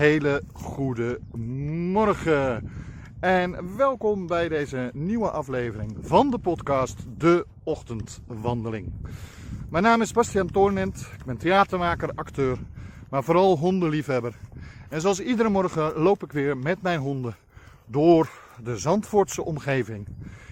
[0.00, 1.20] Hele goede
[1.92, 2.70] morgen
[3.20, 8.92] en welkom bij deze nieuwe aflevering van de podcast De Ochtendwandeling.
[9.68, 12.58] Mijn naam is Bastiaan Toornent, ik ben theatermaker, acteur,
[13.10, 14.34] maar vooral hondenliefhebber.
[14.88, 17.36] En zoals iedere morgen loop ik weer met mijn honden
[17.86, 18.30] door
[18.62, 20.06] de Zandvoortse omgeving.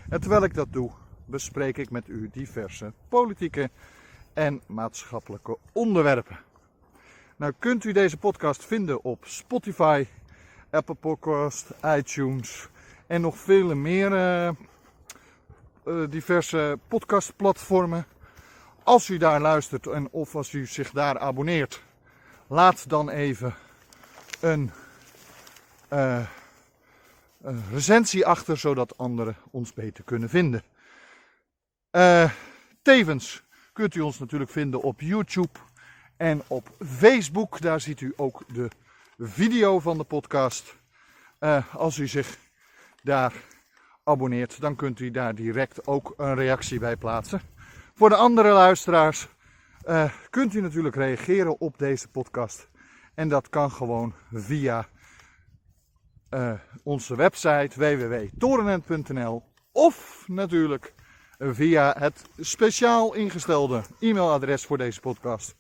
[0.08, 0.90] En terwijl ik dat doe,
[1.24, 3.70] bespreek ik met u diverse politieke
[4.32, 6.38] en maatschappelijke onderwerpen.
[7.38, 10.06] Nou kunt u deze podcast vinden op Spotify,
[10.70, 12.68] Apple Podcast, iTunes
[13.06, 14.50] en nog vele meer uh,
[15.84, 18.06] uh, diverse podcastplatformen.
[18.82, 21.82] Als u daar luistert en of als u zich daar abonneert,
[22.46, 23.54] laat dan even
[24.40, 24.70] een,
[25.92, 26.26] uh,
[27.42, 30.62] een recensie achter, zodat anderen ons beter kunnen vinden.
[32.82, 33.42] tevens
[33.72, 35.58] kunt u ons natuurlijk vinden op YouTube
[36.18, 37.60] en op Facebook.
[37.60, 38.68] Daar ziet u ook de
[39.18, 40.76] video van de podcast.
[41.40, 42.38] Uh, als u zich
[43.02, 43.32] daar
[44.04, 47.40] abonneert, dan kunt u daar direct ook een reactie bij plaatsen.
[47.94, 49.28] Voor de andere luisteraars
[49.84, 52.68] uh, kunt u natuurlijk reageren op deze podcast.
[53.14, 54.88] En dat kan gewoon via
[56.30, 56.52] uh,
[56.82, 60.94] onze website www.torenent.nl of natuurlijk
[61.38, 65.56] via het speciaal ingestelde e-mailadres voor deze podcast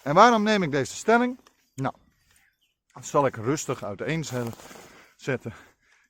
[0.03, 1.39] En waarom neem ik deze stelling?
[1.75, 1.94] Nou,
[2.97, 5.53] dat zal ik rustig uiteenzetten.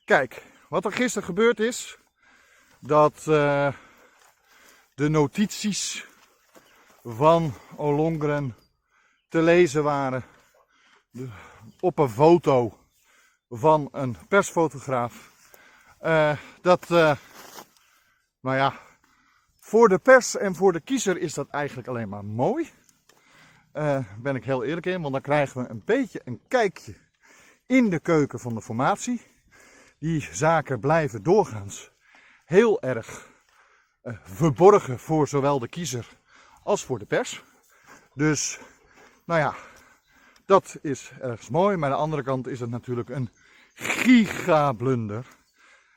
[0.04, 1.98] Kijk, wat er gisteren gebeurd is,
[2.80, 3.72] dat uh,
[4.94, 6.06] de notities
[7.02, 8.56] van Olongren
[9.28, 10.24] te lezen waren
[11.80, 12.78] op een foto
[13.48, 15.32] van een persfotograaf.
[16.02, 17.16] Uh, dat, uh,
[18.40, 18.74] nou ja,
[19.60, 22.70] voor de pers en voor de kiezer is dat eigenlijk alleen maar mooi.
[23.74, 26.94] Uh, ben ik heel eerlijk in, want dan krijgen we een beetje een kijkje
[27.66, 29.22] in de keuken van de formatie.
[29.98, 31.92] Die zaken blijven doorgaans
[32.44, 33.28] heel erg
[34.02, 36.08] uh, verborgen voor zowel de kiezer
[36.62, 37.42] als voor de pers.
[38.14, 38.58] Dus,
[39.24, 39.54] nou ja,
[40.46, 41.76] dat is ergens mooi.
[41.76, 43.30] Maar aan de andere kant is het natuurlijk een
[43.74, 45.26] gigablunder.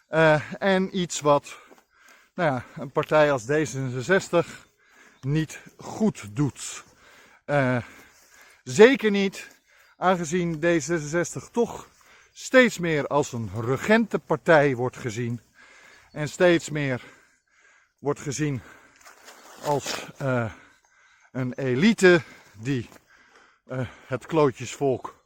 [0.09, 1.59] Uh, en iets wat
[2.35, 4.47] nou ja, een partij als D66
[5.21, 6.83] niet goed doet.
[7.45, 7.77] Uh,
[8.63, 9.47] zeker niet,
[9.97, 11.87] aangezien D66 toch
[12.33, 15.41] steeds meer als een regentenpartij wordt gezien.
[16.11, 17.03] En steeds meer
[17.99, 18.61] wordt gezien
[19.63, 20.51] als uh,
[21.31, 22.21] een elite
[22.59, 22.89] die
[23.67, 25.19] uh, het klootjesvolk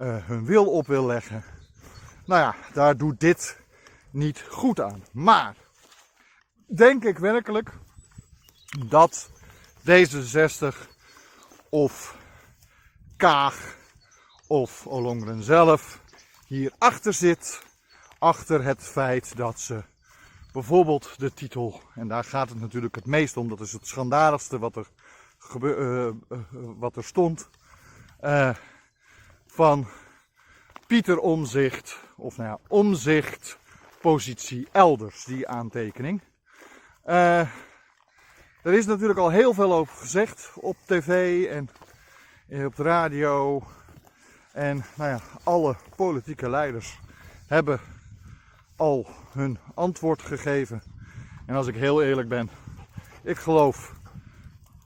[0.00, 1.44] hun wil op wil leggen.
[2.26, 3.60] Nou ja, daar doet dit
[4.10, 5.04] niet goed aan.
[5.12, 5.54] Maar
[6.66, 7.70] denk ik werkelijk
[8.86, 9.30] dat
[9.80, 10.90] D66
[11.70, 12.16] of
[13.16, 13.76] Kaag
[14.46, 16.00] of Olongren zelf
[16.46, 17.62] hierachter zit.
[18.18, 19.82] Achter het feit dat ze
[20.52, 24.58] bijvoorbeeld de titel, en daar gaat het natuurlijk het meest om, dat is het schandaligste
[24.58, 24.86] wat er,
[25.60, 27.48] uh, uh, wat er stond,
[28.20, 28.54] uh,
[29.46, 29.88] van
[30.86, 33.58] Pieter Omzicht, of nou ja, Omzicht,
[34.00, 36.22] positie elders, die aantekening.
[38.62, 41.68] Er is natuurlijk al heel veel over gezegd op tv en
[42.66, 43.62] op de radio.
[44.52, 46.98] En nou ja, alle politieke leiders
[47.46, 47.80] hebben
[48.76, 50.82] al hun antwoord gegeven.
[51.46, 52.50] En als ik heel eerlijk ben,
[53.22, 53.94] ik geloof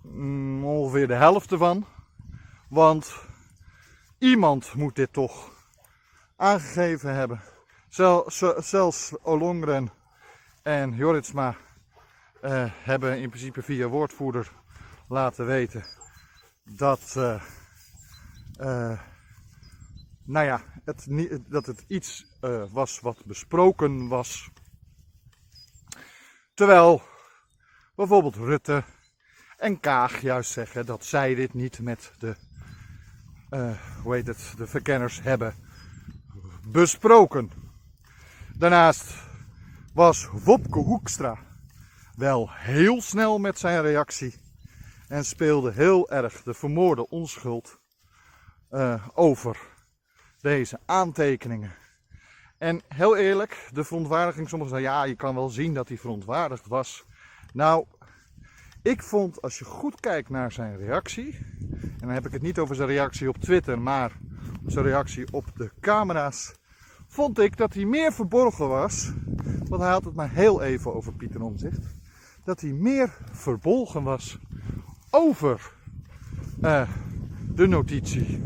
[0.03, 1.87] mm, ongeveer de helft ervan.
[2.69, 3.15] Want
[4.19, 5.51] iemand moet dit toch
[6.37, 7.41] aangegeven hebben.
[8.59, 9.91] zelfs Olongren
[10.63, 11.57] en Joritsma
[12.45, 14.53] uh, hebben in principe via woordvoerder
[15.09, 15.85] laten weten
[16.65, 17.43] dat, uh,
[18.61, 19.01] uh,
[20.25, 21.07] nou ja, het,
[21.49, 22.27] dat het iets
[22.73, 24.51] was wat besproken was.
[26.55, 27.03] Terwijl
[27.95, 28.85] bijvoorbeeld Rutte
[29.57, 32.37] en Kaag juist zeggen dat zij dit niet met de,
[34.03, 35.55] hoe heet het, de verkenners hebben
[36.67, 37.51] besproken.
[38.57, 39.15] Daarnaast
[39.93, 41.39] was Wopke Hoekstra
[42.17, 44.35] wel heel snel met zijn reactie
[45.09, 47.79] en speelde heel erg de vermoorde onschuld
[48.71, 49.59] uh, over
[50.41, 51.75] deze aantekeningen.
[52.59, 56.67] En heel eerlijk, de verontwaardiging, sommigen zeggen ja, je kan wel zien dat hij verontwaardigd
[56.67, 57.05] was.
[57.53, 57.87] Nou,
[58.83, 61.39] ik vond als je goed kijkt naar zijn reactie,
[61.81, 64.13] en dan heb ik het niet over zijn reactie op Twitter, maar
[64.67, 66.55] zijn reactie op de camera's,
[67.07, 69.13] vond ik dat hij meer verborgen was.
[69.69, 72.03] Want hij had het maar heel even over Pieter Omzicht.
[72.45, 74.39] Dat hij meer verbolgen was
[75.11, 75.73] over
[76.63, 76.89] uh,
[77.55, 78.43] de notitie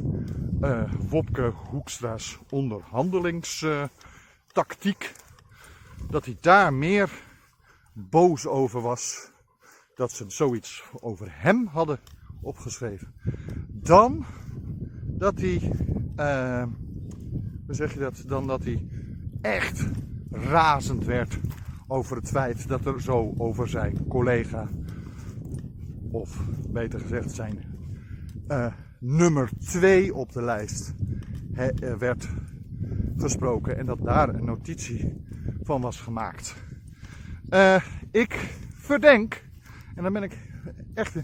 [0.61, 5.15] uh, Wopke Hoekstra's onderhandelingstactiek.
[6.11, 7.11] dat hij daar meer
[7.93, 9.31] boos over was
[9.95, 12.01] dat ze zoiets over hem hadden
[12.41, 13.15] opgeschreven.
[13.67, 14.25] Dan
[15.05, 15.73] dat hij,
[16.17, 16.67] uh,
[17.67, 18.87] hoe zeg je dat, dan dat hij
[19.41, 19.85] echt
[20.31, 21.39] razend werd
[21.89, 24.69] over het feit dat er zo over zijn collega,
[26.11, 27.59] of beter gezegd zijn
[28.49, 28.67] uh,
[29.01, 30.95] nummer 2 op de lijst,
[31.99, 32.29] werd
[33.17, 35.25] gesproken en dat daar een notitie
[35.63, 36.57] van was gemaakt.
[37.51, 39.45] Uh, ik verdenk,
[39.95, 40.39] en dan ben ik
[40.95, 41.17] echt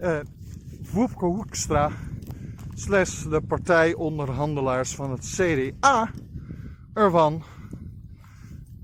[0.00, 0.18] uh,
[0.92, 1.90] Woepke Hoekstra
[2.74, 6.10] slash de partijonderhandelaars van het CDA
[6.92, 7.42] ervan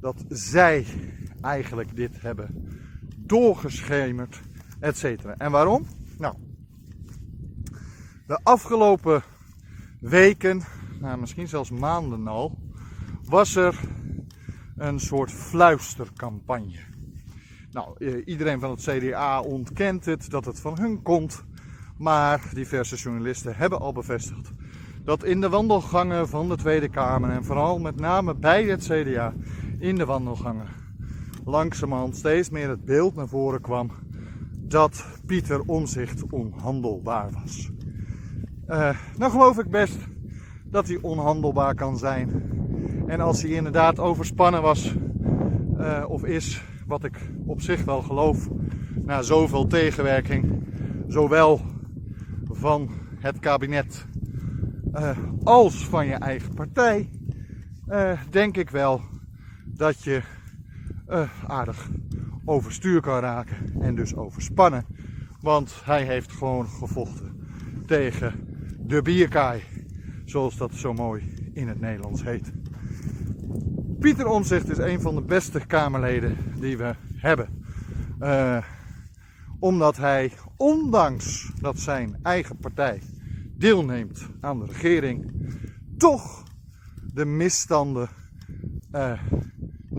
[0.01, 0.87] dat zij
[1.41, 2.69] eigenlijk dit hebben
[3.17, 4.41] doorgeschemerd,
[4.81, 5.35] et cetera.
[5.37, 5.87] En waarom?
[6.19, 6.35] Nou,
[8.27, 9.23] de afgelopen
[10.01, 10.63] weken,
[11.01, 12.59] nou misschien zelfs maanden al,
[13.25, 13.81] was er
[14.77, 16.89] een soort fluistercampagne.
[17.73, 21.45] Nou, eh, iedereen van het CDA ontkent het dat het van hun komt.
[21.97, 24.53] Maar diverse journalisten hebben al bevestigd
[25.05, 29.35] dat in de wandelgangen van de Tweede Kamer en vooral met name bij het CDA
[29.81, 30.81] in de wandelgangen
[31.45, 33.91] langzamerhand steeds meer het beeld naar voren kwam
[34.59, 37.71] dat Pieter Omzicht onhandelbaar was.
[38.69, 39.97] Uh, nou geloof ik best
[40.65, 42.43] dat hij onhandelbaar kan zijn.
[43.07, 44.95] En als hij inderdaad overspannen was
[45.77, 48.49] uh, of is, wat ik op zich wel geloof,
[49.05, 50.65] na zoveel tegenwerking,
[51.07, 51.61] zowel
[52.45, 54.07] van het kabinet
[54.95, 57.11] uh, als van je eigen partij,
[58.31, 59.01] denk ik wel
[59.81, 60.23] dat je
[61.09, 61.89] uh, aardig
[62.45, 64.85] overstuur kan raken en dus overspannen.
[65.41, 67.49] Want hij heeft gewoon gevochten
[67.87, 68.35] tegen
[68.79, 69.63] de bierkaai,
[70.25, 72.53] zoals dat zo mooi in het Nederlands heet.
[74.01, 77.65] Pieter Omzicht is een van de beste Kamerleden die we hebben.
[78.21, 78.65] Uh,
[79.59, 83.03] omdat hij, ondanks dat zijn eigen partij
[83.57, 85.33] deelneemt aan de regering,
[85.97, 86.43] toch
[87.13, 88.09] de misstanden
[88.93, 89.21] uh,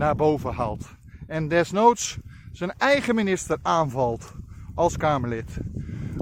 [0.02, 0.96] naar boven haalt.
[1.26, 2.18] En desnoods
[2.52, 4.34] zijn eigen minister aanvalt
[4.74, 5.58] als Kamerlid.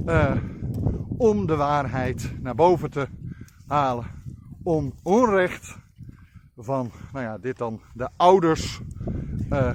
[0.06, 0.36] Uh,
[1.16, 3.08] om de waarheid naar boven te
[3.66, 4.06] halen.
[4.62, 5.78] Om onrecht
[6.56, 8.80] van, nou ja, dit dan de ouders
[9.50, 9.70] uh,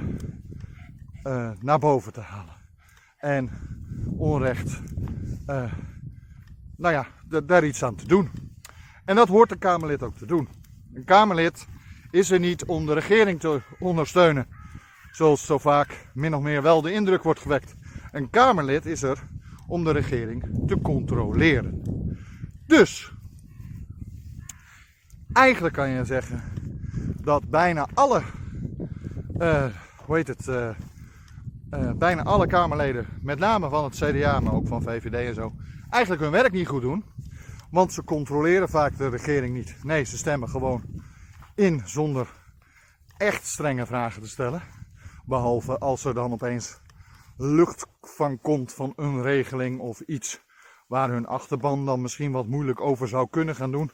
[1.24, 2.56] uh, naar boven te halen.
[3.18, 3.50] En
[4.18, 4.82] onrecht,
[5.48, 5.74] uh,
[6.78, 7.08] nou ja,
[7.46, 8.30] daar iets aan te doen.
[9.06, 10.48] En dat hoort een Kamerlid ook te doen.
[10.94, 11.68] Een Kamerlid
[12.16, 14.48] is er niet om de regering te ondersteunen,
[15.12, 17.76] zoals zo vaak min of meer wel de indruk wordt gewekt.
[18.12, 19.24] Een Kamerlid is er
[19.68, 21.82] om de regering te controleren.
[22.68, 23.12] Dus,
[25.34, 26.44] eigenlijk kan je zeggen
[27.22, 28.22] dat bijna alle,
[29.38, 29.66] uh,
[30.06, 30.70] hoe heet het, uh,
[31.74, 35.54] uh, bijna alle Kamerleden, met name van het CDA, maar ook van VVD en zo,
[35.90, 37.04] eigenlijk hun werk niet goed doen.
[37.72, 39.76] Want ze controleren vaak de regering niet.
[39.84, 40.82] Nee, ze stemmen gewoon
[41.56, 42.28] in zonder
[43.18, 44.62] echt strenge vragen te stellen.
[45.26, 46.80] Behalve als er dan opeens
[47.38, 50.44] lucht van komt van een regeling of iets
[50.88, 53.92] waar hun achterban dan misschien wat moeilijk over zou kunnen gaan doen.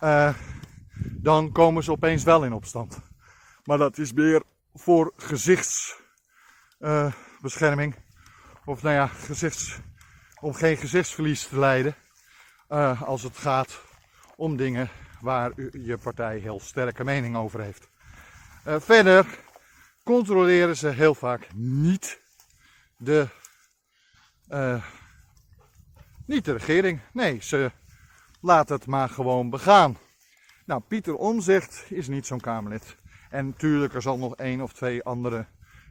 [0.00, 0.34] Uh,
[1.00, 3.00] dan komen ze opeens wel in opstand.
[3.64, 4.42] Maar dat is meer
[4.74, 7.94] voor gezichtsbescherming.
[7.94, 8.00] Uh,
[8.64, 9.78] of nou ja, gezichts,
[10.40, 11.94] om geen gezichtsverlies te lijden.
[12.68, 13.80] Uh, als het gaat
[14.36, 17.88] om dingen waar je partij heel sterke mening over heeft.
[18.66, 19.26] Uh, verder
[20.04, 22.20] controleren ze heel vaak niet
[22.96, 23.28] de,
[24.48, 24.84] uh,
[26.26, 27.00] niet de regering.
[27.12, 27.70] Nee, ze
[28.40, 29.98] laten het maar gewoon begaan.
[30.64, 32.96] Nou, Pieter Omzicht is niet zo'n Kamerlid.
[33.30, 35.46] En natuurlijk, er zal nog één of twee andere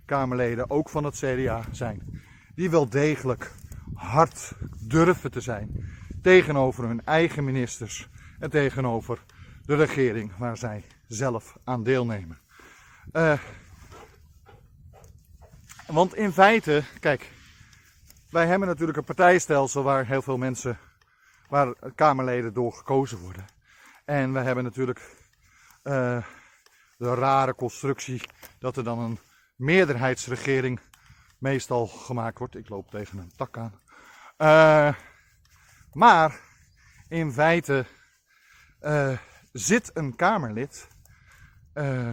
[0.06, 2.22] Kamerleden, ook van het CDA, zijn.
[2.56, 3.52] Die wel degelijk
[3.94, 5.90] hard durven te zijn
[6.22, 8.10] tegenover hun eigen ministers
[8.40, 9.20] en tegenover
[9.66, 12.40] de regering waar zij zelf aan deelnemen.
[13.14, 13.40] Uh,
[15.88, 17.32] want in feite, kijk,
[18.30, 20.78] wij hebben natuurlijk een partijstelsel waar heel veel mensen,
[21.48, 23.46] waar Kamerleden door gekozen worden.
[24.06, 25.00] En we hebben natuurlijk
[25.84, 26.24] uh,
[26.98, 28.22] de rare constructie
[28.60, 29.20] dat er dan een
[29.56, 30.80] meerderheidsregering
[31.38, 32.56] meestal gemaakt wordt.
[32.56, 33.80] Ik loop tegen een tak aan.
[34.38, 34.96] Uh,
[35.94, 36.40] maar
[37.08, 37.86] in feite
[38.82, 39.18] uh,
[39.52, 40.88] zit een Kamerlid
[41.74, 42.10] uh,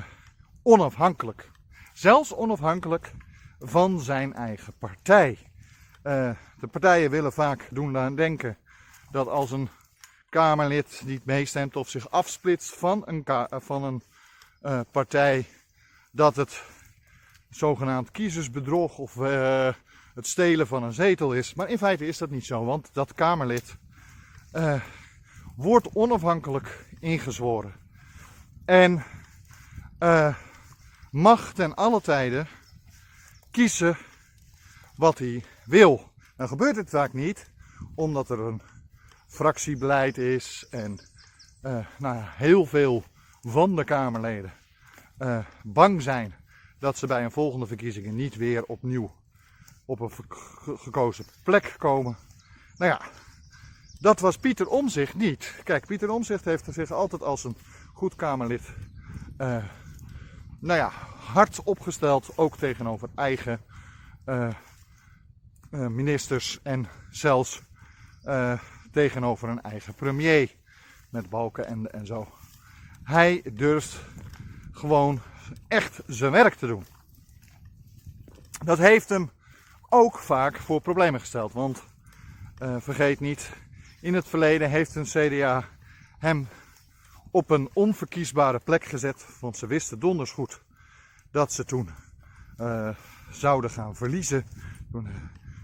[0.63, 1.51] onafhankelijk.
[1.93, 3.13] Zelfs onafhankelijk
[3.59, 5.39] van zijn eigen partij.
[6.03, 8.59] de partijen willen vaak doen aan denken
[9.11, 9.69] dat als een
[10.31, 13.25] Kamerlid niet meestemt of zich afsplitst van een,
[13.63, 14.03] van een
[14.91, 15.47] partij,
[16.13, 16.63] dat het
[17.51, 19.15] zogenaamd kiezersbedrog of
[20.15, 21.55] het stelen van een zetel is.
[21.55, 23.77] Maar in feite is dat niet zo, want dat Kamerlid
[25.57, 27.75] wordt onafhankelijk ingezworen.
[28.65, 29.05] En
[31.11, 32.47] mag ten alle tijde
[33.51, 33.97] kiezen
[34.97, 36.11] wat hij wil.
[36.37, 37.51] Dan gebeurt het vaak niet,
[37.95, 38.63] omdat er een
[39.27, 41.01] fractiebeleid is en
[41.63, 43.05] uh, nou ja, heel veel
[43.41, 44.53] van de Kamerleden
[45.19, 46.35] uh, bang zijn
[46.79, 49.15] dat ze bij een volgende verkiezingen niet weer opnieuw
[49.85, 50.11] op een
[50.79, 52.17] gekozen plek komen.
[52.77, 53.01] Nou ja,
[54.01, 55.61] dat was Pieter Omzicht niet.
[55.65, 57.57] Kijk, Pieter Omzicht heeft zich altijd als een
[57.93, 58.63] goed Kamerlid
[59.39, 59.65] uh,
[60.59, 63.61] nou ja, hard opgesteld, ook tegenover eigen
[64.27, 64.49] uh,
[65.71, 67.63] ministers en zelfs
[68.93, 70.55] tegenover een eigen premier.
[71.11, 72.29] Met balken en, en zo.
[73.03, 74.01] Hij durft
[74.73, 75.21] gewoon
[75.69, 76.85] echt zijn werk te doen.
[78.65, 79.31] Dat heeft hem
[79.89, 81.53] ook vaak voor problemen gesteld.
[81.53, 81.83] Want
[82.79, 83.51] vergeet niet,
[84.07, 85.69] in het verleden heeft een CDA
[86.19, 86.49] hem
[87.31, 89.27] op een onverkiesbare plek gezet.
[89.41, 90.63] Want ze wisten donders goed
[91.31, 91.91] dat ze toen
[92.61, 92.97] uh,
[93.31, 94.47] zouden gaan verliezen.
[94.93, 95.09] Toen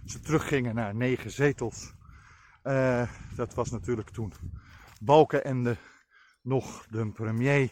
[0.07, 1.93] ze teruggingen naar negen zetels.
[2.65, 4.33] Uh, dat was natuurlijk toen
[5.01, 5.77] Balkenende
[6.41, 7.71] nog de premier,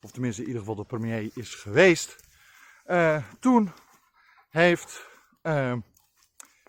[0.00, 2.16] of tenminste in ieder geval de premier is geweest.
[3.40, 3.72] Toen
[4.50, 5.08] heeft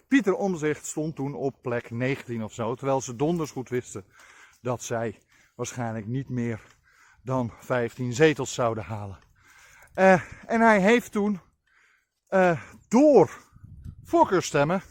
[0.08, 4.06] Pieter Omzicht stond toen op plek 19 of zo, terwijl ze donders goed wisten
[4.62, 5.20] dat zij
[5.56, 6.62] waarschijnlijk niet meer
[7.22, 9.20] dan 15 zetels zouden halen.
[10.46, 11.40] en hij heeft toen
[12.88, 13.30] door
[14.04, 14.82] voorkeurstemmen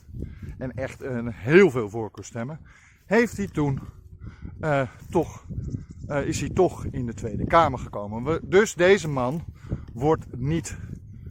[0.59, 2.61] en echt een, heel veel voorkeurstemmen,
[3.07, 3.81] heeft hij toen
[4.61, 5.47] uh, toch,
[6.25, 8.41] is hij toch in de Tweede Kamer gekomen.
[8.49, 9.45] Dus deze man
[9.93, 10.79] wordt niet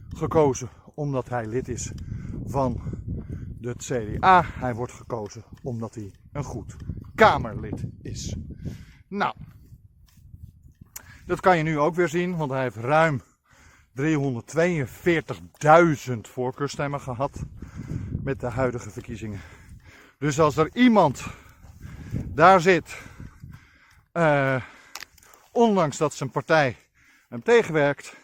[0.08, 1.92] gekozen omdat hij lid is
[2.44, 2.80] van
[3.60, 4.44] het CDA.
[4.44, 6.76] Hij wordt gekozen omdat hij een goed
[7.14, 8.36] Kamerlid is.
[9.08, 9.34] Nou,
[11.26, 13.22] dat kan je nu ook weer zien, want hij heeft ruim
[14.00, 14.02] 342.000
[16.20, 17.42] voorkeurstemmen gehad
[18.22, 19.40] met de huidige verkiezingen.
[20.18, 21.26] Dus als er iemand
[22.26, 22.98] daar zit,
[24.12, 24.62] uh,
[25.52, 26.76] ondanks dat zijn partij
[27.28, 28.16] hem tegenwerkt,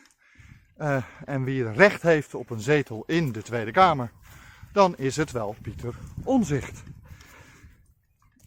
[0.79, 4.11] uh, en wie recht heeft op een zetel in de Tweede Kamer,
[4.73, 6.83] dan is het wel Pieter Onzicht.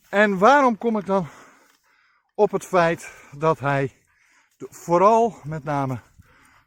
[0.09, 1.27] En waarom kom ik dan
[2.35, 3.91] op het feit dat hij
[4.57, 5.99] vooral met name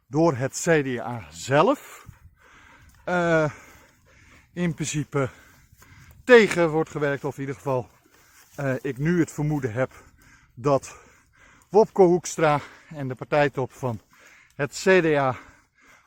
[0.07, 2.07] door het CDA zelf
[3.05, 3.51] uh,
[4.53, 5.29] in principe
[6.23, 7.23] tegen wordt gewerkt.
[7.23, 7.89] Of in ieder geval
[8.59, 9.91] uh, ik nu het vermoeden heb
[10.53, 10.95] dat
[11.69, 14.01] Wopke Hoekstra en de partijtop van
[14.55, 15.35] het CDA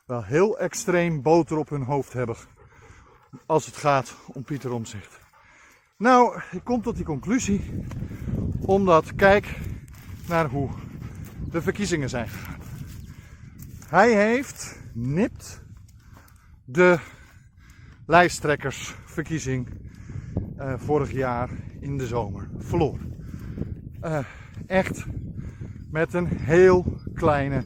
[0.05, 2.35] wel heel extreem boter op hun hoofd hebben
[3.45, 5.19] als het gaat om Pieter Omzicht.
[5.97, 7.85] Nou, ik kom tot die conclusie
[8.59, 9.59] omdat kijk
[10.27, 10.69] naar hoe
[11.51, 12.59] de verkiezingen zijn gegaan.
[13.87, 15.61] Hij heeft nipt
[16.65, 16.99] de
[18.05, 19.67] lijsttrekkersverkiezing
[20.57, 21.49] uh, vorig jaar
[21.79, 23.13] in de zomer verloren.
[24.03, 24.19] Uh,
[24.65, 25.05] echt
[25.91, 27.63] met een heel kleine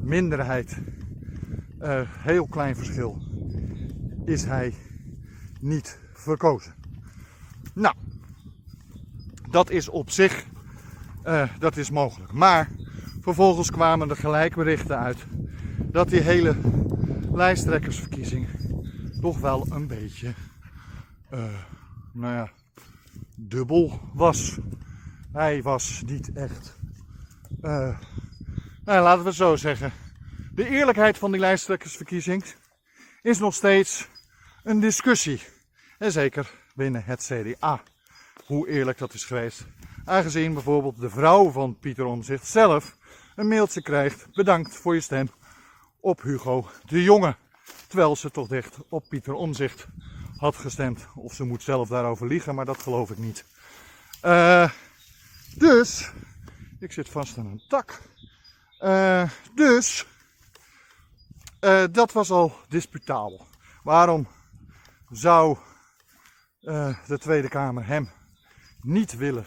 [0.00, 0.78] minderheid,
[1.80, 3.22] uh, heel klein verschil,
[4.30, 4.74] is hij
[5.60, 6.74] niet verkozen.
[7.74, 7.94] Nou,
[9.50, 10.44] dat is op zich,
[11.58, 12.32] dat is mogelijk.
[12.32, 12.68] Maar
[13.20, 15.18] vervolgens kwamen er gelijkberichten uit
[15.78, 16.56] dat die hele
[17.32, 18.48] lijsttrekkersverkiezing
[19.20, 20.34] toch wel een beetje,
[21.30, 21.44] uh,
[22.12, 22.50] nou ja,
[23.36, 24.58] dubbel was.
[25.32, 26.78] Hij was niet echt,
[27.62, 27.98] uh,
[28.84, 29.92] nou, laten we het zo zeggen.
[30.52, 32.44] De eerlijkheid van die lijsttrekkersverkiezing
[33.22, 34.08] is nog steeds
[34.62, 35.42] een discussie.
[35.98, 37.82] En zeker binnen het CDA.
[38.46, 39.66] Hoe eerlijk dat is geweest.
[40.04, 42.96] Aangezien bijvoorbeeld de vrouw van Pieter Omzicht zelf
[43.36, 44.26] een mailtje krijgt.
[44.32, 45.30] Bedankt voor je stem
[46.00, 47.36] op Hugo de Jonge.
[47.86, 49.86] Terwijl ze toch dicht op Pieter Omzicht
[50.36, 51.06] had gestemd.
[51.14, 53.44] Of ze moet zelf daarover liegen, maar dat geloof ik niet.
[54.24, 54.70] Uh,
[55.54, 56.10] dus,
[56.78, 58.00] ik zit vast aan een tak.
[58.80, 60.06] Uh, dus
[61.90, 63.46] dat was al disputabel.
[63.82, 64.26] Waarom
[65.10, 65.58] zou
[66.62, 68.10] uh, de Tweede Kamer hem
[68.80, 69.46] niet willen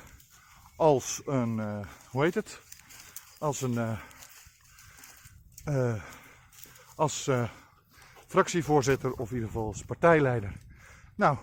[0.76, 2.62] als een, hoe heet het?
[3.40, 3.98] Als een,
[6.96, 7.30] als
[8.28, 10.54] fractievoorzitter of in ieder geval als partijleider.
[11.16, 11.38] Nou,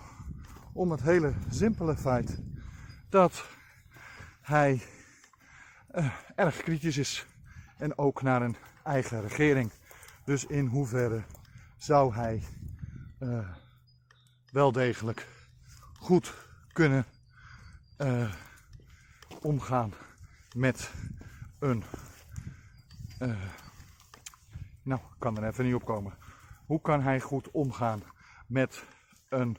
[0.73, 2.39] om het hele simpele feit
[3.09, 3.45] dat
[4.41, 4.83] hij
[6.35, 7.27] erg kritisch is
[7.77, 9.71] en ook naar een eigen regering.
[10.25, 11.23] Dus in hoeverre
[11.77, 12.43] zou hij
[14.53, 15.27] wel degelijk
[15.99, 16.35] goed
[16.73, 17.05] kunnen
[17.99, 18.33] uh,
[19.43, 19.93] omgaan
[20.55, 20.93] met
[21.59, 21.85] een.
[24.83, 26.19] nou, ik kan er even niet op komen.
[26.67, 28.03] Hoe kan hij goed omgaan
[28.47, 28.85] met
[29.29, 29.59] een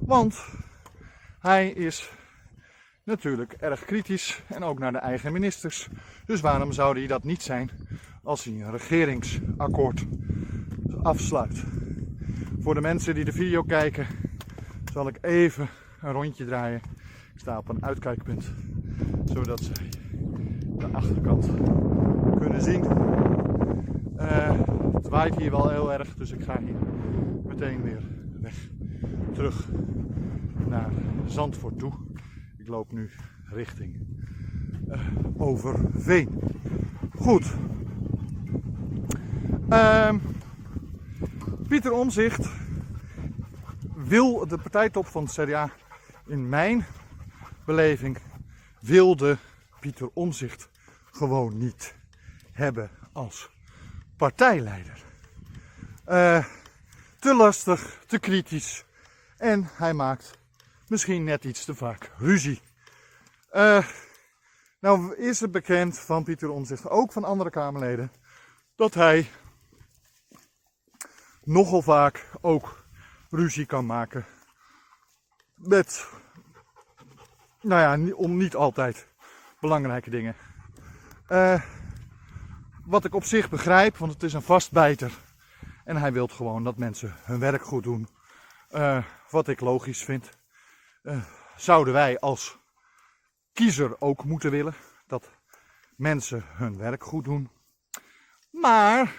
[0.00, 0.44] Want
[1.38, 2.10] hij is
[3.04, 5.88] natuurlijk erg kritisch en ook naar de eigen ministers.
[6.26, 7.70] Dus waarom zou hij dat niet zijn
[8.22, 10.06] als hij een regeringsakkoord
[11.02, 11.64] afsluit?
[12.60, 14.06] Voor de mensen die de video kijken,
[14.92, 15.68] zal ik even
[16.00, 16.80] een rondje draaien.
[17.34, 18.52] Ik sta op een uitkijkpunt,
[19.24, 19.72] zodat ze
[20.78, 21.50] de achterkant
[22.38, 22.84] kunnen zien.
[24.16, 24.60] Uh,
[24.94, 26.76] het waait hier wel heel erg, dus ik ga hier
[27.44, 28.02] meteen weer
[28.40, 28.68] weg.
[29.32, 29.68] Terug
[30.68, 30.90] naar
[31.26, 31.92] Zandvoort toe.
[32.64, 33.10] Ik loop nu
[33.44, 34.06] richting
[34.88, 36.40] uh, Overveen.
[37.14, 37.54] Goed.
[39.68, 40.14] Uh,
[41.68, 42.48] Pieter Omzicht
[43.94, 45.70] wil de partijtop van het CDA
[46.26, 46.84] in mijn
[47.64, 48.18] beleving
[48.80, 49.36] wilde
[49.80, 50.68] Pieter Omzicht
[51.04, 51.94] gewoon niet
[52.52, 53.50] hebben als
[54.16, 55.04] partijleider.
[56.08, 56.44] Uh,
[57.18, 58.84] te lastig, te kritisch
[59.36, 60.42] en hij maakt
[60.88, 62.60] misschien net iets te vaak ruzie.
[63.52, 63.86] Uh,
[64.80, 68.12] nou is het bekend van Pieter Omzicht, ook van andere Kamerleden,
[68.76, 69.30] dat hij
[71.42, 72.84] nogal vaak ook
[73.30, 74.26] ruzie kan maken
[75.54, 76.06] met,
[77.60, 79.08] nou ja, om niet altijd
[79.60, 80.36] belangrijke dingen.
[81.28, 81.62] Uh,
[82.84, 85.12] wat ik op zich begrijp, want het is een vastbijter.
[85.84, 88.08] En hij wil gewoon dat mensen hun werk goed doen.
[88.70, 90.30] Uh, wat ik logisch vind.
[91.04, 91.24] Uh,
[91.56, 92.58] zouden wij als
[93.52, 94.74] kiezer ook moeten willen
[95.06, 95.30] dat
[95.96, 97.50] mensen hun werk goed doen.
[98.50, 99.12] Maar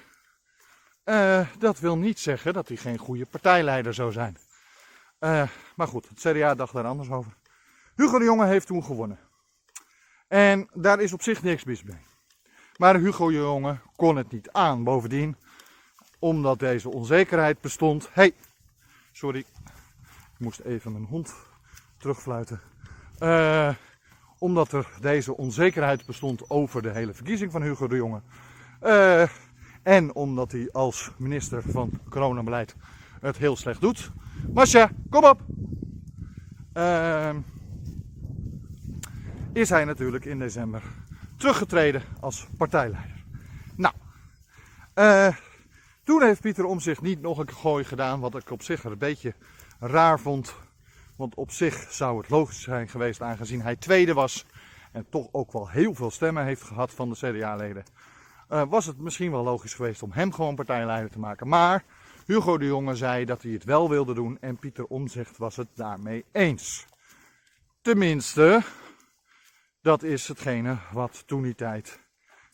[1.05, 4.37] uh, dat wil niet zeggen dat hij geen goede partijleider zou zijn.
[5.75, 7.31] maar goed, het CDA dacht daar anders over.
[7.95, 9.19] Hugo de Jonge heeft toen gewonnen.
[10.27, 12.05] En daar is op zich niks mis mee.
[12.77, 14.83] Maar Hugo de Jonge kon het niet aan.
[14.83, 15.37] Bovendien,
[16.19, 18.09] omdat deze onzekerheid bestond.
[18.11, 18.33] hey,
[19.11, 21.35] sorry, ik moest even mijn hond
[22.05, 22.59] terugfluiten.
[23.19, 23.69] Uh,
[24.37, 28.21] omdat er deze onzekerheid bestond over de hele verkiezing van Hugo de Jonge.
[28.83, 29.27] Uh,
[29.83, 32.75] en omdat hij als minister van coronabeleid
[33.21, 34.11] het heel slecht doet.
[34.53, 35.41] Masja, kom op!
[36.73, 37.35] Uh,
[39.53, 40.81] is hij natuurlijk in december
[41.37, 43.23] teruggetreden als partijleider.
[43.75, 43.93] Nou,
[46.03, 48.97] toen heeft Pieter om zich niet nog een gooi gedaan, wat ik op zich een
[48.97, 49.33] beetje
[49.79, 50.55] raar vond.
[51.15, 54.45] Want op zich zou het logisch zijn geweest, aangezien hij tweede was
[54.91, 57.83] en toch ook wel heel veel stemmen heeft gehad van de CDA-leden.
[58.49, 61.47] Uh, was het misschien wel logisch geweest om hem gewoon partijleider te maken.
[61.47, 61.83] Maar
[62.25, 65.67] Hugo de Jonge zei dat hij het wel wilde doen en Pieter Omzicht was het
[65.75, 66.85] daarmee eens.
[67.81, 68.61] Tenminste,
[69.81, 71.99] dat is hetgene wat toen die tijd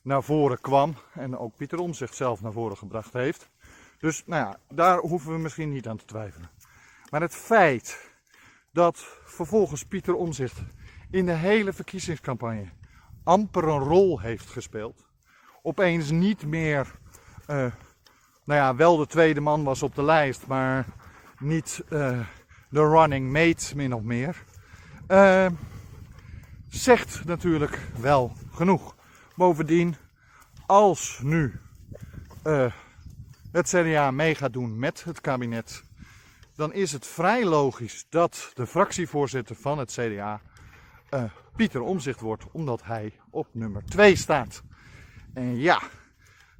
[0.01, 3.49] naar voren kwam en ook Pieter Omzicht zelf naar voren gebracht heeft.
[3.97, 6.49] Dus nou ja, daar hoeven we misschien niet aan te twijfelen.
[7.09, 8.10] Maar het feit
[8.71, 10.61] dat vervolgens Pieter Omzicht
[11.09, 12.65] in de hele verkiezingscampagne
[13.23, 15.07] amper een rol heeft gespeeld,
[15.61, 16.91] opeens niet meer,
[17.41, 17.55] uh,
[18.43, 20.85] nou ja, wel de tweede man was op de lijst, maar
[21.39, 22.19] niet uh,
[22.69, 24.43] de running mate min of meer.
[25.07, 25.45] Uh,
[26.69, 28.95] zegt natuurlijk wel genoeg.
[29.35, 29.95] Bovendien,
[30.65, 31.59] als nu
[33.51, 35.83] het CDA mee gaat doen met het kabinet,
[36.55, 40.41] dan is het vrij logisch dat de fractievoorzitter van het CDA
[41.13, 41.23] uh,
[41.55, 44.63] Pieter Omzicht wordt, omdat hij op nummer 2 staat.
[45.33, 45.81] En ja,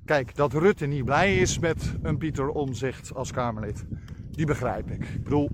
[0.05, 3.85] kijk, dat Rutte niet blij is met een Pieter Omzicht als Kamerlid,
[4.31, 5.03] die begrijp ik.
[5.03, 5.49] Ik bedoel,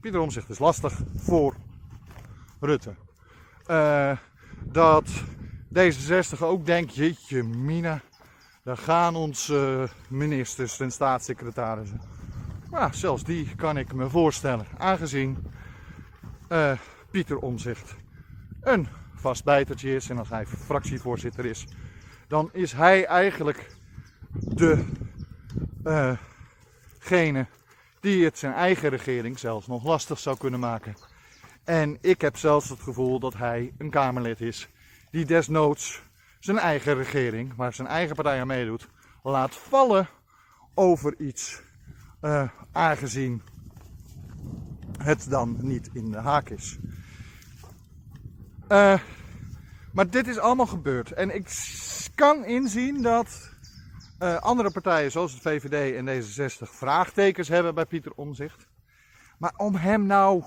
[0.00, 1.54] Pieter Omzicht is lastig voor
[2.60, 2.94] Rutte.
[3.66, 4.16] Uh,
[4.64, 5.10] dat
[5.78, 8.00] D66 ook denkt, jeetje mina,
[8.62, 12.00] daar gaan onze ministers en staatssecretarissen.
[12.72, 15.36] Maar zelfs die kan ik me voorstellen, aangezien
[16.48, 16.72] uh,
[17.10, 17.94] Pieter Omzicht
[18.60, 21.66] een vast bijtertje is en als hij fractievoorzitter is,
[22.28, 23.76] dan is hij eigenlijk
[27.04, 27.44] degene uh,
[28.00, 30.94] die het zijn eigen regering zelfs nog lastig zou kunnen maken.
[31.64, 34.68] En ik heb zelfs het gevoel dat hij een Kamerlid is
[35.10, 36.02] die desnoods
[36.40, 38.88] zijn eigen regering, waar zijn eigen partij aan meedoet,
[39.22, 40.08] laat vallen
[40.74, 41.62] over iets,
[42.22, 43.42] uh, aangezien
[44.98, 46.78] het dan niet in de haak is.
[48.68, 48.98] Uh,
[49.92, 51.12] maar dit is allemaal gebeurd.
[51.12, 51.48] En ik
[52.14, 53.50] kan inzien dat
[54.18, 58.66] uh, andere partijen zoals het VVD en D66 vraagtekens hebben bij Pieter Omzicht.
[59.38, 60.44] Maar om hem nou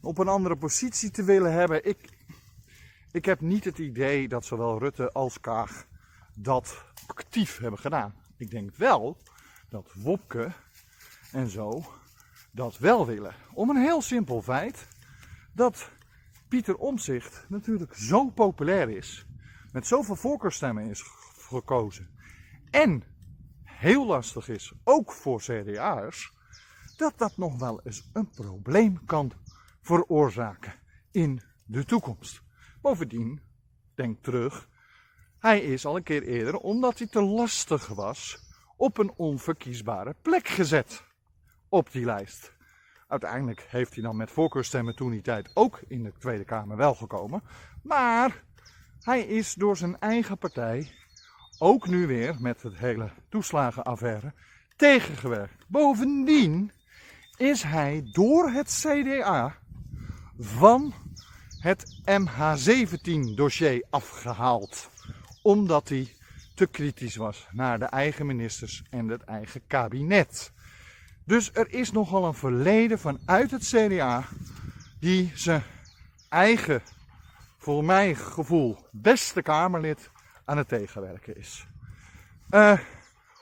[0.00, 2.08] op een andere positie te willen hebben, ik,
[3.12, 5.86] ik heb niet het idee dat zowel Rutte als Kaag
[6.34, 8.14] dat actief hebben gedaan.
[8.36, 9.16] Ik denk wel
[9.68, 10.52] dat Wopke
[11.32, 11.84] en zo
[12.50, 13.34] dat wel willen.
[13.52, 14.86] Om een heel simpel feit
[15.52, 15.90] dat
[16.48, 19.26] Pieter Omzicht natuurlijk zo populair is,
[19.72, 21.02] met zoveel voorkeurstemmen is
[21.48, 22.08] gekozen
[22.70, 23.02] en
[23.64, 26.32] heel lastig is, ook voor CDA'ers,
[26.96, 29.32] dat dat nog wel eens een probleem kan
[29.82, 30.74] veroorzaken
[31.10, 32.42] in de toekomst.
[32.80, 33.40] Bovendien,
[33.94, 34.68] denk terug,
[35.38, 38.47] hij is al een keer eerder, omdat hij te lastig was,
[38.78, 41.04] op een onverkiesbare plek gezet
[41.68, 42.52] op die lijst.
[43.08, 46.94] Uiteindelijk heeft hij dan met voorkeurstemmen toen die tijd ook in de Tweede Kamer wel
[46.94, 47.42] gekomen.
[47.82, 48.42] Maar
[49.00, 50.92] hij is door zijn eigen partij,
[51.58, 54.32] ook nu weer met het hele toeslagenaffaire,
[54.76, 55.64] tegengewerkt.
[55.68, 56.72] Bovendien
[57.36, 59.56] is hij door het CDA
[60.38, 60.94] van
[61.58, 64.90] het MH17-dossier afgehaald.
[65.42, 66.16] Omdat hij
[66.58, 70.52] te kritisch was naar de eigen ministers en het eigen kabinet.
[71.24, 74.24] Dus er is nogal een verleden vanuit het CDA
[75.00, 75.62] die zijn
[76.28, 76.82] eigen,
[77.58, 80.10] voor mijn gevoel, beste Kamerlid
[80.44, 81.66] aan het tegenwerken is.
[82.50, 82.78] Uh,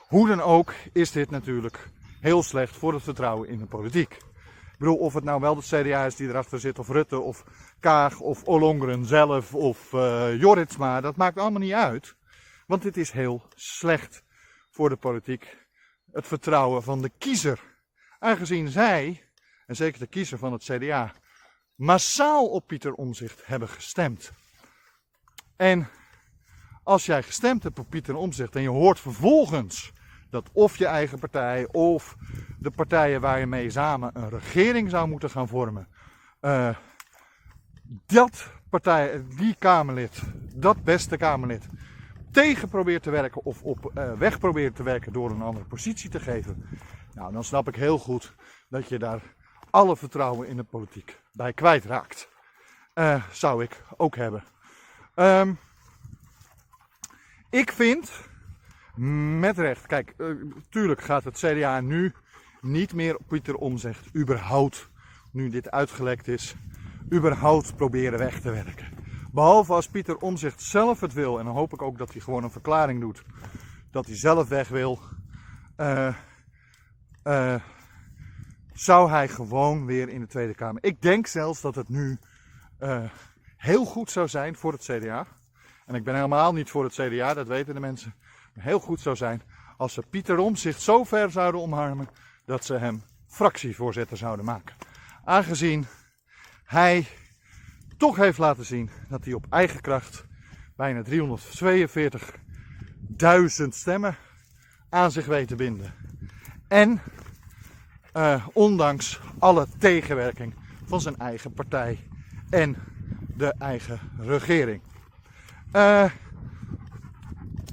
[0.09, 4.13] hoe dan ook is dit natuurlijk heel slecht voor het vertrouwen in de politiek.
[4.13, 7.45] Ik bedoel, of het nou wel de CDA is die erachter zit, of Rutte, of
[7.81, 12.17] Kaag, of Ollongren zelf, of uh, Joritsma, dat maakt allemaal niet uit.
[12.67, 14.23] Want dit is heel slecht
[14.71, 15.67] voor de politiek.
[16.13, 17.61] Het vertrouwen van de kiezer.
[18.19, 19.29] Aangezien zij,
[19.67, 21.13] en zeker de kiezer van het CDA,
[21.75, 24.33] massaal op Pieter Omzicht hebben gestemd.
[25.57, 25.89] En
[26.83, 29.93] als jij gestemd hebt op Pieter Omzicht en je hoort vervolgens
[30.31, 32.17] dat of je eigen partij of
[32.59, 35.89] de partijen waar je mee samen een regering zou moeten gaan vormen,
[36.41, 36.77] uh,
[38.07, 40.23] dat partij, die Kamerlid,
[40.55, 41.69] dat beste Kamerlid,
[42.43, 46.11] tegen probeert te werken of op uh, weg probeert te werken door een andere positie
[46.11, 46.65] te geven,
[47.15, 48.35] nou, dan snap ik heel goed
[48.69, 49.21] dat je daar
[49.71, 52.29] alle vertrouwen in de politiek bij kwijtraakt.
[52.95, 54.45] Uh, zou ik ook hebben.
[55.15, 55.59] Um,
[57.51, 58.11] ik vind,
[59.41, 62.13] met recht, kijk, uh, tuurlijk gaat het CDA nu
[62.61, 64.89] niet meer Pieter Omzicht überhaupt,
[65.33, 66.55] nu dit uitgelekt is,
[67.13, 69.06] überhaupt proberen weg te werken.
[69.37, 72.45] Behalve als Pieter Omzicht zelf het wil, en dan hoop ik ook dat hij gewoon
[72.45, 73.23] een verklaring doet,
[73.91, 75.01] dat hij zelf weg wil.
[75.77, 76.15] Uh,
[77.25, 77.55] uh,
[78.73, 80.85] zou hij gewoon weer in de Tweede Kamer.
[80.85, 82.19] Ik denk zelfs dat het nu
[82.81, 83.03] uh,
[83.57, 85.27] heel goed zou zijn voor het CDA.
[85.87, 88.15] En ik ben helemaal niet voor het CDA, dat weten de mensen.
[88.55, 89.43] Maar heel goed zou zijn
[89.77, 92.09] als ze Pieter Omzicht zo ver zouden omarmen
[92.45, 94.77] dat ze hem fractievoorzitter zouden maken.
[95.25, 95.87] Aangezien
[96.65, 97.07] hij
[97.97, 100.25] toch heeft laten zien dat hij op eigen kracht
[100.77, 101.09] bijna 342.000
[103.69, 104.17] stemmen
[104.89, 105.95] aan zich weet te binden.
[106.69, 107.01] En
[108.17, 110.55] uh, ondanks alle tegenwerking
[110.85, 112.09] van zijn eigen partij
[112.51, 112.77] en
[113.37, 114.83] de eigen regering.
[115.73, 116.05] Uh,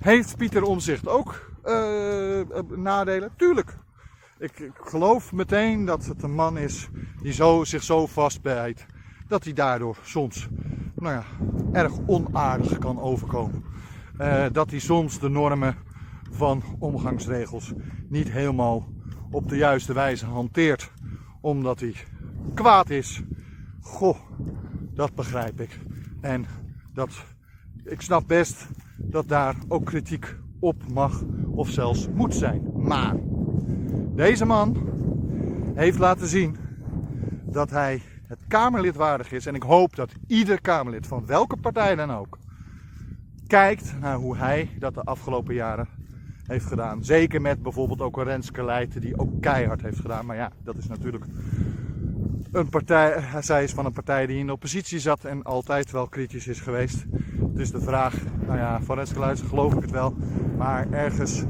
[0.02, 2.42] heeft Pieter Omzicht ook uh,
[2.76, 3.32] nadelen?
[3.38, 3.78] Tuurlijk.
[4.38, 6.90] Ik, ik, geloof meteen dat het een man is
[7.22, 8.86] die zo, zich zo vastbijt
[9.28, 10.48] dat hij daardoor soms
[10.96, 11.24] nou ja,
[11.72, 13.64] erg onaardig kan overkomen.
[14.22, 15.76] Uh, dat hij soms de normen
[16.32, 17.74] van omgangsregels
[18.08, 18.88] niet helemaal
[19.32, 20.92] op de juiste wijze hanteert,
[21.42, 21.96] omdat hij
[22.54, 23.22] kwaad is.
[23.82, 24.18] Goh,
[24.94, 25.80] dat begrijp ik.
[26.22, 26.46] En
[26.94, 27.10] dat,
[27.84, 32.72] ik snap best dat daar ook kritiek op mag of zelfs moet zijn.
[32.76, 33.16] Maar
[34.16, 34.78] deze man
[35.76, 36.56] heeft laten zien
[37.46, 38.02] dat hij
[38.40, 39.46] het Kamerlid waardig is.
[39.46, 42.38] En ik hoop dat ieder Kamerlid van welke partij dan ook
[43.48, 45.88] kijkt naar hoe hij dat de afgelopen jaren
[46.46, 47.04] heeft gedaan.
[47.04, 50.26] Zeker met bijvoorbeeld ook een Renske Leijten die ook keihard heeft gedaan.
[50.26, 51.26] Maar ja, dat is natuurlijk
[52.52, 56.08] een partij, zij is van een partij die in de oppositie zat en altijd wel
[56.08, 57.06] kritisch is geweest.
[57.40, 58.16] Dus de vraag,
[58.46, 60.16] nou ja, van Renske geloof ik het wel.
[60.58, 61.44] Maar ergens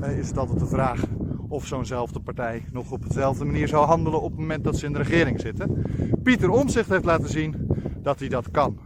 [0.00, 1.02] eh, is het altijd de vraag
[1.50, 4.92] of zo'nzelfde partij nog op dezelfde manier zou handelen op het moment dat ze in
[4.92, 5.82] de regering zitten.
[6.22, 7.66] Pieter Omzicht heeft laten zien
[8.02, 8.78] dat hij dat kan.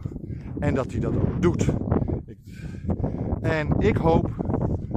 [0.59, 1.65] En dat hij dat ook doet.
[3.41, 4.31] En ik hoop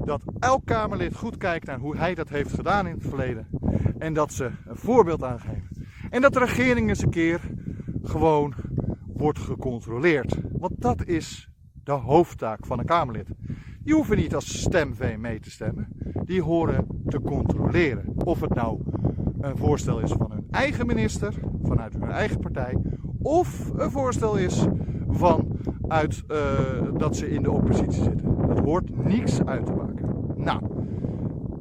[0.04, 3.46] dat elk Kamerlid goed kijkt naar hoe hij dat heeft gedaan in het verleden.
[3.98, 5.68] En dat ze een voorbeeld aangeven.
[6.10, 7.40] En dat de regering eens een keer
[8.02, 8.54] gewoon
[9.06, 10.36] wordt gecontroleerd.
[10.52, 11.50] Want dat is
[11.84, 13.28] de hoofdtaak van een Kamerlid.
[13.82, 15.88] Die hoeven niet als stemvee mee te stemmen.
[16.28, 18.12] Die horen te controleren.
[18.24, 18.80] Of het nou
[19.40, 22.76] een voorstel is van hun eigen minister, vanuit hun eigen partij.
[23.22, 24.66] Of een voorstel is
[25.08, 26.38] vanuit uh,
[26.98, 28.48] dat ze in de oppositie zitten.
[28.48, 30.34] Dat hoort niks uit te maken.
[30.36, 30.62] Nou,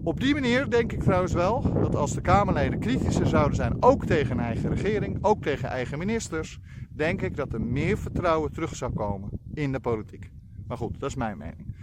[0.04, 4.06] op die manier denk ik trouwens wel dat als de Kamerleden kritischer zouden zijn, ook
[4.06, 8.94] tegen eigen regering, ook tegen eigen ministers, denk ik dat er meer vertrouwen terug zou
[8.94, 10.32] komen in de politiek.
[10.68, 11.76] Maar goed, dat is mijn mening.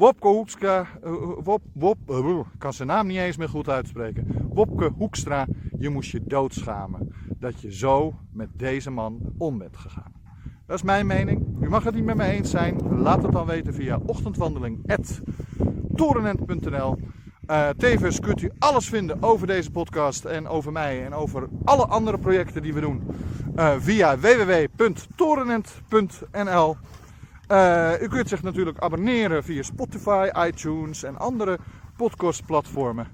[0.00, 4.48] Wopke Hoekstra, uh, Wop, Wop, uh, kan zijn naam niet eens meer goed uitspreken.
[4.52, 5.46] Wopke Hoekstra,
[5.78, 10.12] je moest je doodschamen dat je zo met deze man om bent gegaan.
[10.66, 11.46] Dat is mijn mening.
[11.60, 13.00] U mag het niet met me eens zijn.
[13.00, 16.98] Laat het dan weten via ochtendwandeling.torenent.nl
[17.46, 21.86] uh, Tevens kunt u alles vinden over deze podcast en over mij en over alle
[21.86, 23.02] andere projecten die we doen
[23.78, 26.76] via www.torenent.nl.
[27.50, 31.58] Uh, u kunt zich natuurlijk abonneren via Spotify, iTunes en andere
[31.96, 33.06] podcastplatformen.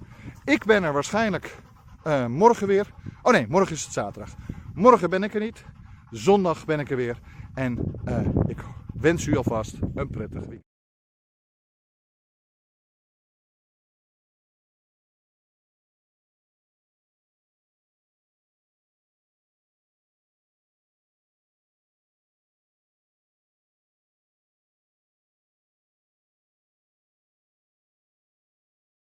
[0.44, 1.59] Ik ben er waarschijnlijk
[2.07, 2.92] uh, morgen weer.
[3.22, 4.35] Oh nee, morgen is het zaterdag.
[4.75, 5.64] Morgen ben ik er niet.
[6.11, 7.18] Zondag ben ik er weer.
[7.55, 8.59] En uh, ik
[8.94, 10.65] wens u alvast een prettig weekend.